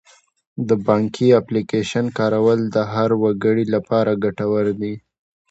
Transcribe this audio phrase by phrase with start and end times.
[0.67, 4.93] د بانکي اپلیکیشن کارول د هر وګړي لپاره ګټور دي.